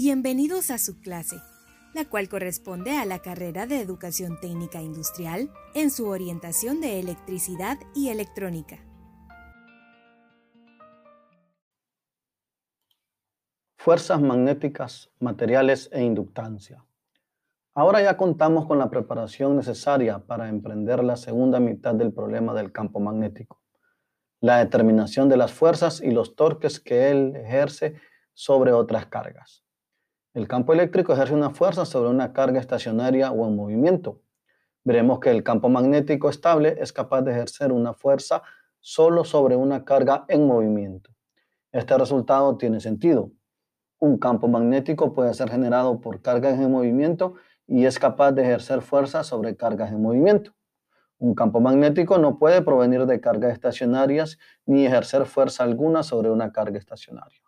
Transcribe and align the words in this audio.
Bienvenidos 0.00 0.70
a 0.70 0.78
su 0.78 1.00
clase, 1.00 1.42
la 1.92 2.08
cual 2.08 2.28
corresponde 2.28 2.96
a 2.96 3.04
la 3.04 3.18
carrera 3.18 3.66
de 3.66 3.80
Educación 3.80 4.38
Técnica 4.40 4.80
Industrial 4.80 5.50
en 5.74 5.90
su 5.90 6.06
orientación 6.06 6.80
de 6.80 7.00
electricidad 7.00 7.78
y 7.96 8.10
electrónica. 8.10 8.78
Fuerzas 13.76 14.20
magnéticas, 14.20 15.10
materiales 15.18 15.90
e 15.90 16.04
inductancia. 16.04 16.84
Ahora 17.74 18.00
ya 18.00 18.16
contamos 18.16 18.66
con 18.66 18.78
la 18.78 18.90
preparación 18.90 19.56
necesaria 19.56 20.20
para 20.20 20.48
emprender 20.48 21.02
la 21.02 21.16
segunda 21.16 21.58
mitad 21.58 21.96
del 21.96 22.12
problema 22.12 22.54
del 22.54 22.70
campo 22.70 23.00
magnético, 23.00 23.60
la 24.40 24.58
determinación 24.58 25.28
de 25.28 25.38
las 25.38 25.52
fuerzas 25.52 26.00
y 26.00 26.12
los 26.12 26.36
torques 26.36 26.78
que 26.78 27.10
él 27.10 27.34
ejerce 27.34 28.00
sobre 28.32 28.72
otras 28.72 29.06
cargas. 29.06 29.64
El 30.38 30.46
campo 30.46 30.72
eléctrico 30.72 31.12
ejerce 31.12 31.34
una 31.34 31.50
fuerza 31.50 31.84
sobre 31.84 32.10
una 32.10 32.32
carga 32.32 32.60
estacionaria 32.60 33.32
o 33.32 33.48
en 33.48 33.56
movimiento. 33.56 34.22
Veremos 34.84 35.18
que 35.18 35.32
el 35.32 35.42
campo 35.42 35.68
magnético 35.68 36.30
estable 36.30 36.76
es 36.78 36.92
capaz 36.92 37.22
de 37.22 37.32
ejercer 37.32 37.72
una 37.72 37.92
fuerza 37.92 38.44
solo 38.78 39.24
sobre 39.24 39.56
una 39.56 39.84
carga 39.84 40.26
en 40.28 40.46
movimiento. 40.46 41.10
Este 41.72 41.98
resultado 41.98 42.56
tiene 42.56 42.78
sentido. 42.78 43.32
Un 43.98 44.16
campo 44.16 44.46
magnético 44.46 45.12
puede 45.12 45.34
ser 45.34 45.50
generado 45.50 46.00
por 46.00 46.22
cargas 46.22 46.56
en 46.60 46.70
movimiento 46.70 47.34
y 47.66 47.86
es 47.86 47.98
capaz 47.98 48.30
de 48.30 48.42
ejercer 48.42 48.80
fuerza 48.80 49.24
sobre 49.24 49.56
cargas 49.56 49.90
en 49.90 50.00
movimiento. 50.00 50.52
Un 51.18 51.34
campo 51.34 51.58
magnético 51.58 52.16
no 52.16 52.38
puede 52.38 52.62
provenir 52.62 53.06
de 53.06 53.20
cargas 53.20 53.54
estacionarias 53.54 54.38
ni 54.66 54.86
ejercer 54.86 55.26
fuerza 55.26 55.64
alguna 55.64 56.04
sobre 56.04 56.30
una 56.30 56.52
carga 56.52 56.78
estacionaria. 56.78 57.47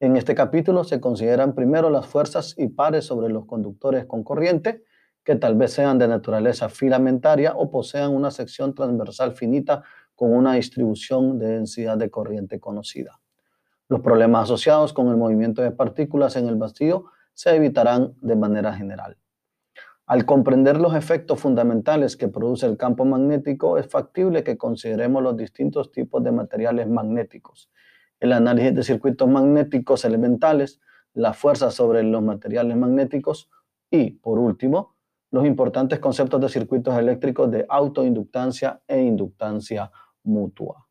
En 0.00 0.16
este 0.16 0.36
capítulo 0.36 0.84
se 0.84 1.00
consideran 1.00 1.56
primero 1.56 1.90
las 1.90 2.06
fuerzas 2.06 2.54
y 2.56 2.68
pares 2.68 3.04
sobre 3.04 3.30
los 3.30 3.46
conductores 3.46 4.06
con 4.06 4.22
corriente, 4.22 4.84
que 5.24 5.34
tal 5.34 5.56
vez 5.56 5.72
sean 5.72 5.98
de 5.98 6.06
naturaleza 6.06 6.68
filamentaria 6.68 7.52
o 7.56 7.68
posean 7.68 8.14
una 8.14 8.30
sección 8.30 8.76
transversal 8.76 9.32
finita 9.32 9.82
con 10.14 10.32
una 10.32 10.54
distribución 10.54 11.40
de 11.40 11.48
densidad 11.48 11.98
de 11.98 12.10
corriente 12.10 12.60
conocida. 12.60 13.20
Los 13.88 14.00
problemas 14.00 14.44
asociados 14.44 14.92
con 14.92 15.08
el 15.08 15.16
movimiento 15.16 15.62
de 15.62 15.72
partículas 15.72 16.36
en 16.36 16.46
el 16.46 16.54
vacío 16.54 17.06
se 17.34 17.56
evitarán 17.56 18.14
de 18.20 18.36
manera 18.36 18.72
general. 18.74 19.16
Al 20.06 20.24
comprender 20.24 20.78
los 20.78 20.94
efectos 20.94 21.40
fundamentales 21.40 22.16
que 22.16 22.28
produce 22.28 22.66
el 22.66 22.76
campo 22.76 23.04
magnético, 23.04 23.78
es 23.78 23.88
factible 23.88 24.44
que 24.44 24.56
consideremos 24.56 25.24
los 25.24 25.36
distintos 25.36 25.90
tipos 25.90 26.22
de 26.22 26.30
materiales 26.30 26.88
magnéticos, 26.88 27.68
el 28.20 28.32
análisis 28.32 28.74
de 28.74 28.82
circuitos 28.82 29.28
magnéticos 29.28 30.04
elementales, 30.04 30.80
la 31.14 31.32
fuerza 31.32 31.70
sobre 31.70 32.02
los 32.02 32.22
materiales 32.22 32.76
magnéticos 32.76 33.50
y, 33.90 34.10
por 34.12 34.38
último, 34.38 34.96
los 35.30 35.46
importantes 35.46 35.98
conceptos 35.98 36.40
de 36.40 36.48
circuitos 36.48 36.96
eléctricos 36.98 37.50
de 37.50 37.66
autoinductancia 37.68 38.80
e 38.86 39.00
inductancia 39.00 39.90
mutua. 40.22 40.88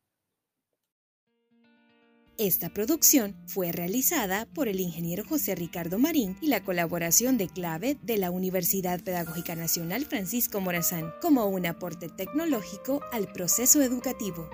Esta 2.38 2.68
producción 2.68 3.34
fue 3.48 3.72
realizada 3.72 4.46
por 4.54 4.68
el 4.68 4.78
ingeniero 4.78 5.24
José 5.28 5.56
Ricardo 5.56 5.98
Marín 5.98 6.36
y 6.40 6.46
la 6.46 6.62
colaboración 6.62 7.36
de 7.36 7.48
clave 7.48 7.96
de 8.00 8.16
la 8.16 8.30
Universidad 8.30 9.00
Pedagógica 9.00 9.56
Nacional 9.56 10.04
Francisco 10.04 10.60
Morazán 10.60 11.12
como 11.20 11.46
un 11.46 11.66
aporte 11.66 12.08
tecnológico 12.08 13.00
al 13.12 13.26
proceso 13.32 13.82
educativo. 13.82 14.48